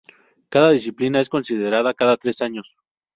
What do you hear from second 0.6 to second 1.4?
disciplina es